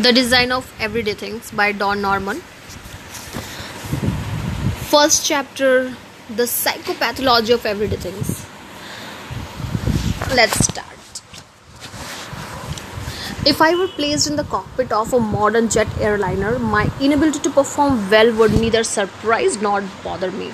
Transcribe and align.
The 0.00 0.14
Design 0.14 0.50
of 0.50 0.72
Everyday 0.80 1.12
Things 1.12 1.50
by 1.50 1.72
Don 1.72 2.00
Norman. 2.00 2.38
First 4.92 5.26
chapter 5.26 5.94
The 6.30 6.44
Psychopathology 6.44 7.52
of 7.52 7.66
Everyday 7.66 7.96
Things. 7.96 8.46
Let's 10.34 10.64
start. 10.64 10.86
If 13.46 13.60
I 13.60 13.74
were 13.74 13.88
placed 13.88 14.26
in 14.26 14.36
the 14.36 14.44
cockpit 14.44 14.90
of 14.90 15.12
a 15.12 15.20
modern 15.20 15.68
jet 15.68 15.88
airliner, 16.00 16.58
my 16.58 16.90
inability 16.98 17.40
to 17.40 17.50
perform 17.50 18.08
well 18.08 18.34
would 18.36 18.54
neither 18.54 18.82
surprise 18.82 19.60
nor 19.60 19.82
bother 20.02 20.30
me. 20.30 20.50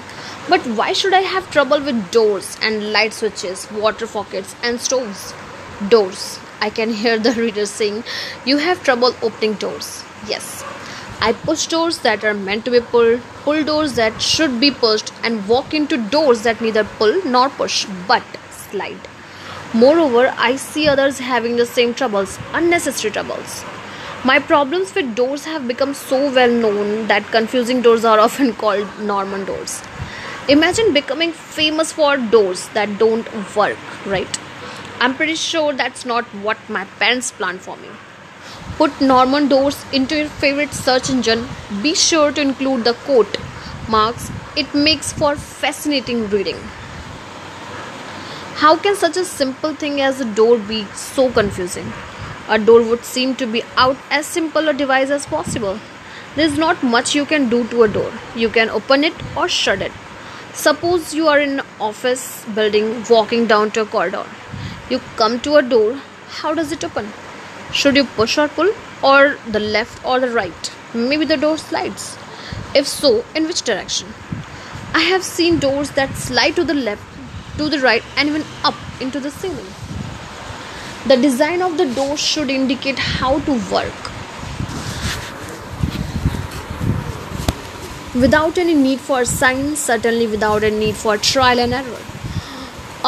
But 0.49 0.67
why 0.81 0.93
should 0.93 1.15
I 1.15 1.21
have 1.21 1.49
trouble 1.53 1.81
with 1.81 2.11
doors 2.11 2.59
and 2.63 2.93
light 2.93 3.13
switches, 3.13 3.71
water 3.71 4.09
faucets, 4.09 4.57
and 4.65 4.81
stoves? 4.81 5.33
Doors. 5.89 6.41
I 6.61 6.71
can 6.71 6.91
hear 6.91 7.19
the 7.19 7.33
reader 7.33 7.67
saying, 7.67 8.05
You 8.45 8.59
have 8.59 8.83
trouble 8.83 9.15
opening 9.23 9.55
doors. 9.55 10.05
Yes. 10.27 10.65
I 11.21 11.33
push 11.33 11.67
doors 11.67 11.99
that 12.01 12.25
are 12.25 12.35
meant 12.35 12.65
to 12.67 12.71
be 12.71 12.81
pulled, 12.81 13.21
pull 13.43 13.65
doors 13.65 13.95
that 13.95 14.21
should 14.21 14.61
be 14.61 14.71
pushed, 14.71 15.13
and 15.23 15.49
walk 15.49 15.73
into 15.73 15.97
doors 15.97 16.43
that 16.43 16.61
neither 16.61 16.85
pull 16.85 17.25
nor 17.25 17.49
push 17.49 17.87
but 18.07 18.23
slide. 18.51 19.09
Moreover, 19.73 20.35
I 20.37 20.57
see 20.57 20.89
others 20.89 21.19
having 21.19 21.57
the 21.57 21.67
same 21.67 21.95
troubles, 21.95 22.39
unnecessary 22.53 23.11
troubles. 23.11 23.65
My 24.25 24.39
problems 24.39 24.95
with 24.95 25.15
doors 25.15 25.45
have 25.45 25.69
become 25.69 25.95
so 25.95 26.33
well 26.33 26.51
known 26.51 27.07
that 27.09 27.27
confusing 27.27 27.83
doors 27.83 28.05
are 28.05 28.19
often 28.19 28.53
called 28.65 28.89
Norman 29.01 29.45
doors. 29.45 29.83
Imagine 30.49 30.93
becoming 30.93 31.33
famous 31.33 31.93
for 31.93 32.17
doors 32.17 32.69
that 32.69 32.99
don't 32.99 33.29
work, 33.57 33.79
right? 34.07 34.39
I'm 34.99 35.15
pretty 35.15 35.35
sure 35.35 35.73
that's 35.75 36.07
not 36.07 36.25
what 36.47 36.59
my 36.69 36.85
parents 36.99 37.31
planned 37.31 37.61
for 37.61 37.77
me. 37.77 37.89
Put 38.79 39.01
Norman 39.01 39.49
doors 39.49 39.85
into 39.93 40.17
your 40.17 40.29
favorite 40.29 40.73
search 40.73 41.11
engine. 41.11 41.47
Be 41.83 41.95
sure 41.95 42.33
to 42.33 42.41
include 42.41 42.85
the 42.85 42.95
quote 42.95 43.37
marks. 43.89 44.31
It 44.57 44.75
makes 44.75 45.13
for 45.13 45.37
fascinating 45.37 46.29
reading. 46.31 46.57
How 48.57 48.77
can 48.77 48.97
such 48.97 49.19
a 49.19 49.25
simple 49.25 49.75
thing 49.75 50.01
as 50.01 50.21
a 50.21 50.25
door 50.25 50.59
be 50.59 50.85
so 50.95 51.31
confusing? 51.31 51.93
A 52.49 52.59
door 52.59 52.83
would 52.83 53.05
seem 53.05 53.35
to 53.37 53.47
be 53.47 53.63
out 53.77 53.99
as 54.11 54.25
simple 54.25 54.69
a 54.69 54.73
device 54.73 55.11
as 55.11 55.27
possible. 55.27 55.79
There's 56.37 56.57
not 56.57 56.83
much 56.83 57.15
you 57.15 57.27
can 57.27 57.51
do 57.51 57.67
to 57.69 57.83
a 57.83 57.89
door. 57.89 58.11
You 58.35 58.49
can 58.49 58.71
open 58.71 59.05
it 59.05 59.15
or 59.37 59.47
shut 59.49 59.83
it. 59.83 59.93
Suppose 60.55 61.13
you 61.13 61.29
are 61.29 61.39
in 61.39 61.61
an 61.61 61.67
office 61.79 62.47
building 62.55 63.05
walking 63.11 63.47
down 63.47 63.73
to 63.73 63.83
a 63.83 63.87
corridor. 63.87 64.25
You 64.89 65.01
come 65.17 65.41
to 65.41 65.57
a 65.57 65.63
door, 65.63 65.95
how 66.29 66.55
does 66.55 66.71
it 66.71 66.85
open? 66.85 67.09
Should 67.73 67.97
you 67.97 68.05
push 68.05 68.39
or 68.39 68.47
pull, 68.47 68.73
or 69.03 69.37
the 69.49 69.59
left 69.59 70.05
or 70.05 70.21
the 70.21 70.31
right? 70.31 70.71
Maybe 70.95 71.25
the 71.25 71.37
door 71.37 71.59
slides. 71.59 72.17
If 72.73 72.87
so, 72.87 73.25
in 73.35 73.49
which 73.49 73.63
direction? 73.63 74.15
I 74.95 75.01
have 75.01 75.25
seen 75.25 75.59
doors 75.59 75.91
that 75.93 76.15
slide 76.15 76.55
to 76.55 76.63
the 76.63 76.73
left, 76.73 77.03
to 77.59 77.69
the 77.69 77.81
right, 77.81 78.05
and 78.17 78.29
even 78.29 78.45
up 78.63 78.77
into 79.01 79.19
the 79.19 79.33
ceiling. 79.33 79.67
The 81.09 81.17
design 81.17 81.63
of 81.63 81.79
the 81.79 81.93
door 81.93 82.17
should 82.17 82.49
indicate 82.49 83.01
how 83.01 83.41
to 83.41 83.53
work. 83.73 84.13
Without 88.15 88.57
any 88.57 88.75
need 88.75 89.01
for 89.01 89.25
signs, 89.25 89.81
certainly 89.81 90.29
without 90.29 90.63
any 90.63 90.79
need 90.79 90.97
for 90.97 91.17
trial 91.19 91.59
and 91.59 91.75
error 91.75 92.16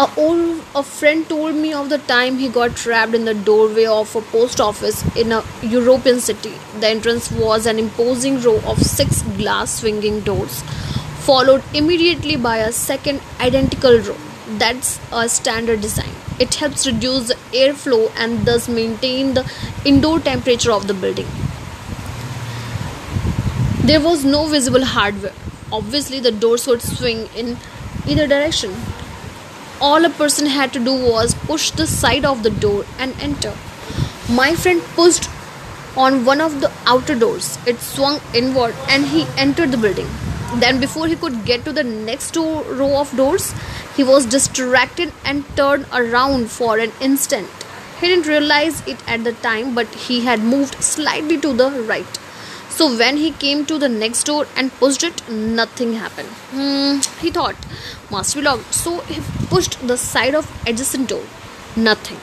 a 0.00 0.08
old 0.22 0.58
a 0.80 0.82
friend 0.88 1.28
told 1.28 1.56
me 1.60 1.72
of 1.76 1.88
the 1.92 1.98
time 2.10 2.36
he 2.38 2.48
got 2.56 2.76
trapped 2.80 3.14
in 3.18 3.24
the 3.28 3.34
doorway 3.46 3.86
of 3.92 4.14
a 4.18 4.20
post 4.34 4.60
office 4.60 4.98
in 5.16 5.32
a 5.32 5.42
European 5.60 6.20
city. 6.20 6.52
The 6.78 6.88
entrance 6.88 7.32
was 7.32 7.66
an 7.66 7.80
imposing 7.80 8.40
row 8.42 8.60
of 8.72 8.80
six 8.80 9.22
glass 9.38 9.80
swinging 9.80 10.20
doors, 10.20 10.60
followed 11.30 11.64
immediately 11.74 12.36
by 12.36 12.58
a 12.58 12.70
second 12.70 13.20
identical 13.40 13.98
row. 14.10 14.16
That's 14.60 15.00
a 15.10 15.28
standard 15.28 15.80
design. 15.80 16.14
It 16.38 16.54
helps 16.54 16.86
reduce 16.86 17.26
the 17.26 17.38
airflow 17.64 18.12
and 18.16 18.46
thus 18.46 18.68
maintain 18.68 19.34
the 19.34 19.44
indoor 19.84 20.20
temperature 20.20 20.70
of 20.70 20.86
the 20.86 20.94
building. 20.94 21.26
There 23.90 24.00
was 24.00 24.24
no 24.24 24.46
visible 24.46 24.84
hardware. 24.84 25.34
Obviously, 25.72 26.20
the 26.20 26.30
doors 26.30 26.68
would 26.68 26.82
swing 26.82 27.28
in 27.34 27.56
either 28.06 28.28
direction 28.28 28.72
all 29.80 30.04
a 30.04 30.10
person 30.10 30.46
had 30.46 30.72
to 30.72 30.78
do 30.78 30.92
was 30.92 31.34
push 31.34 31.70
the 31.70 31.86
side 31.86 32.24
of 32.24 32.42
the 32.42 32.50
door 32.50 32.84
and 32.98 33.14
enter. 33.20 33.54
My 34.30 34.54
friend 34.54 34.82
pushed 34.94 35.28
on 35.96 36.24
one 36.24 36.40
of 36.40 36.60
the 36.60 36.70
outer 36.86 37.14
doors. 37.14 37.58
It 37.66 37.80
swung 37.80 38.20
inward 38.34 38.74
and 38.88 39.06
he 39.06 39.26
entered 39.36 39.70
the 39.70 39.76
building. 39.76 40.08
Then, 40.56 40.80
before 40.80 41.06
he 41.06 41.16
could 41.16 41.44
get 41.44 41.64
to 41.64 41.72
the 41.72 41.84
next 41.84 42.34
row 42.36 43.00
of 43.00 43.14
doors, 43.16 43.54
he 43.96 44.04
was 44.04 44.26
distracted 44.26 45.12
and 45.24 45.44
turned 45.56 45.86
around 45.92 46.50
for 46.50 46.78
an 46.78 46.92
instant. 47.00 47.48
He 48.00 48.06
didn't 48.06 48.26
realize 48.26 48.86
it 48.86 49.02
at 49.06 49.24
the 49.24 49.32
time, 49.32 49.74
but 49.74 49.88
he 49.88 50.20
had 50.24 50.40
moved 50.40 50.82
slightly 50.82 51.38
to 51.40 51.52
the 51.52 51.70
right. 51.82 52.18
So 52.78 52.86
when 52.96 53.16
he 53.16 53.32
came 53.32 53.66
to 53.66 53.76
the 53.76 53.88
next 53.88 54.22
door 54.22 54.46
and 54.56 54.72
pushed 54.80 55.02
it, 55.02 55.28
nothing 55.28 55.94
happened. 55.94 56.28
Hmm, 56.52 57.00
he 57.20 57.28
thought, 57.28 57.56
must 58.08 58.36
be 58.36 58.40
locked. 58.40 58.72
So 58.72 59.00
he 59.00 59.20
pushed 59.46 59.74
the 59.88 59.96
side 59.96 60.36
of 60.36 60.52
adjacent 60.64 61.08
door. 61.08 61.24
Nothing. 61.74 62.20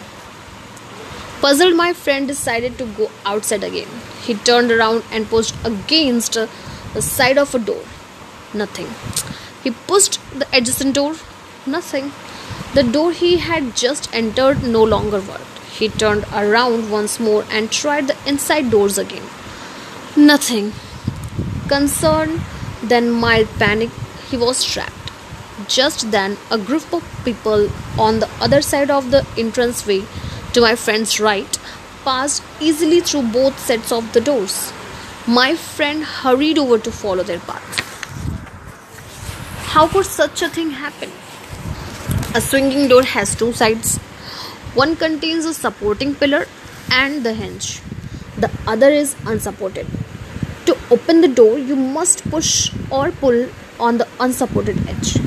Puzzled, 1.42 1.76
my 1.76 1.92
friend 1.92 2.26
decided 2.26 2.78
to 2.78 2.86
go 2.86 3.12
outside 3.26 3.66
again. 3.66 3.90
He 4.22 4.36
turned 4.36 4.72
around 4.72 5.04
and 5.12 5.30
pushed 5.30 5.56
against 5.66 6.36
the 6.36 7.02
side 7.02 7.38
of 7.38 7.54
a 7.54 7.60
door. 7.60 7.84
Nothing. 8.54 8.88
He 9.62 9.72
pushed 9.72 10.20
the 10.40 10.48
adjacent 10.54 10.96
door. 10.96 11.16
Nothing. 11.66 12.14
The 12.76 12.84
door 12.84 13.12
he 13.12 13.40
had 13.40 13.76
just 13.76 14.14
entered 14.14 14.64
no 14.64 14.86
longer 14.86 15.20
worked. 15.20 15.60
He 15.78 15.90
turned 15.90 16.24
around 16.34 16.92
once 16.92 17.20
more 17.20 17.44
and 17.52 17.70
tried 17.70 18.08
the 18.08 18.16
inside 18.26 18.72
doors 18.72 18.98
again. 18.98 19.28
Nothing. 20.18 20.72
Concerned, 21.68 22.40
then 22.82 23.12
mild 23.12 23.50
panic, 23.60 23.90
he 24.30 24.38
was 24.38 24.64
trapped. 24.64 25.12
Just 25.68 26.10
then, 26.12 26.38
a 26.50 26.58
group 26.58 26.94
of 26.94 27.04
people 27.26 27.70
on 28.00 28.20
the 28.20 28.30
other 28.40 28.62
side 28.62 28.90
of 28.90 29.12
the 29.12 29.28
entranceway, 29.36 30.04
to 30.54 30.62
my 30.62 30.76
friend's 30.76 31.20
right, 31.20 31.60
passed 32.06 32.42
easily 32.62 33.02
through 33.02 33.24
both 33.24 33.60
sets 33.60 33.92
of 33.92 34.14
the 34.14 34.22
doors. 34.22 34.72
My 35.28 35.54
friend 35.56 36.02
hurried 36.06 36.58
over 36.60 36.80
to 36.80 36.92
follow 36.94 37.24
their 37.24 37.40
path. 37.40 37.82
How 39.74 39.86
could 39.90 40.06
such 40.06 40.42
a 40.42 40.48
thing 40.48 40.70
happen? 40.72 41.12
A 42.34 42.40
swinging 42.40 42.88
door 42.88 43.04
has 43.04 43.36
two 43.36 43.52
sides. 43.52 43.98
One 44.76 44.96
contains 44.96 45.44
a 45.44 45.54
supporting 45.54 46.16
pillar 46.16 46.46
and 46.90 47.26
the 47.26 47.34
hinge. 47.34 47.82
The 48.38 48.50
other 48.66 48.90
is 48.90 49.14
unsupported. 49.26 49.88
Open 50.92 51.22
the 51.22 51.28
door, 51.28 51.58
you 51.58 51.76
must 51.76 52.30
push 52.30 52.72
or 52.92 53.10
pull 53.10 53.48
on 53.80 53.98
the 53.98 54.08
unsupported 54.20 54.78
edge. 54.88 55.18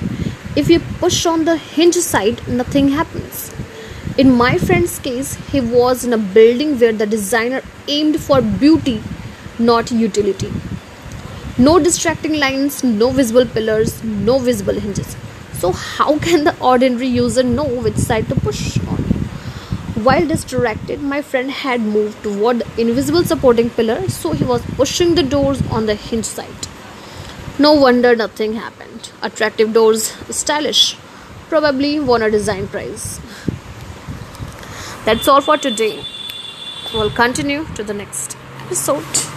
If 0.54 0.70
you 0.70 0.78
push 0.78 1.26
on 1.26 1.46
the 1.46 1.56
hinge 1.56 1.96
side, 1.96 2.46
nothing 2.46 2.91
happens. 2.91 3.52
In 4.16 4.36
my 4.36 4.56
friend's 4.56 5.00
case, 5.00 5.34
he 5.50 5.60
was 5.60 6.04
in 6.04 6.12
a 6.12 6.18
building 6.18 6.78
where 6.78 6.92
the 6.92 7.06
designer 7.06 7.62
aimed 7.88 8.20
for 8.20 8.41
beauty, 8.41 9.02
not 9.58 9.91
utility. 9.91 10.52
No 11.58 11.80
distracting 11.80 12.34
lines, 12.34 12.84
no 12.84 13.10
visible 13.10 13.44
pillars, 13.44 14.02
no 14.04 14.38
visible 14.38 14.74
hinges. 14.74 15.16
So, 15.54 15.72
how 15.72 16.20
can 16.20 16.44
the 16.44 16.56
ordinary 16.60 17.08
user 17.08 17.42
know 17.42 17.64
which 17.64 17.97
side 17.97 18.28
to 18.28 18.36
push 18.36 18.78
on? 18.86 19.17
While 20.03 20.28
distracted, 20.28 21.03
my 21.03 21.22
friend 21.22 21.50
had 21.50 21.81
moved 21.81 22.22
toward 22.22 22.60
the 22.60 22.81
invisible 22.81 23.25
supporting 23.25 23.68
pillar, 23.68 24.09
so 24.09 24.30
he 24.30 24.45
was 24.45 24.62
pushing 24.77 25.16
the 25.16 25.24
doors 25.24 25.60
on 25.72 25.86
the 25.86 25.97
hinge 25.97 26.24
side. 26.24 26.68
No 27.59 27.72
wonder 27.72 28.15
nothing 28.15 28.53
happened. 28.53 29.10
Attractive 29.22 29.72
doors, 29.72 30.12
stylish. 30.30 30.97
Probably 31.48 31.98
won 31.98 32.22
a 32.22 32.30
design 32.30 32.68
prize. 32.68 33.18
That's 35.04 35.27
all 35.27 35.41
for 35.41 35.56
today. 35.56 36.04
We'll 36.95 37.10
continue 37.10 37.65
to 37.74 37.83
the 37.83 37.95
next 37.95 38.36
episode. 38.60 39.28